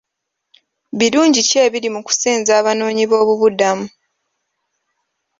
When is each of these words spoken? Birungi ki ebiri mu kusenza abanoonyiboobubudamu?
Birungi 0.99 1.39
ki 1.49 1.57
ebiri 1.65 1.89
mu 1.95 2.01
kusenza 2.07 2.51
abanoonyiboobubudamu? 2.59 3.87